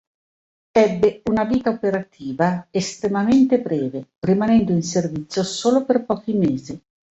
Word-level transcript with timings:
Ebbe 0.75 1.21
una 1.29 1.43
vita 1.43 1.69
operativa 1.69 2.65
estremamente 2.71 3.61
breve, 3.61 4.13
rimanendo 4.21 4.71
in 4.71 4.81
servizio 4.81 5.43
solo 5.43 5.85
per 5.85 6.05
pochi 6.05 6.33
mesi. 6.33 6.83